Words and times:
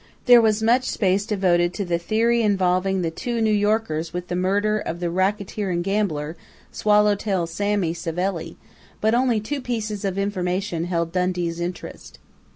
There 0.25 0.41
was 0.41 0.63
much 0.63 0.89
space 0.89 1.27
devoted 1.27 1.75
to 1.75 1.85
the 1.85 1.99
theory 1.99 2.41
involving 2.41 3.03
the 3.03 3.11
two 3.11 3.39
New 3.39 3.53
Yorkers 3.53 4.11
with 4.11 4.29
the 4.29 4.35
murder 4.35 4.79
of 4.79 4.99
the 4.99 5.11
racketeer 5.11 5.69
and 5.69 5.83
gambler, 5.83 6.35
"Swallow 6.71 7.13
tail 7.13 7.45
Sammy" 7.45 7.93
Savelli, 7.93 8.57
but 8.99 9.13
only 9.13 9.39
two 9.39 9.61
pieces 9.61 10.03
of 10.03 10.17
information 10.17 10.85
held 10.85 11.11
Dundee's 11.11 11.59
interest. 11.59 12.17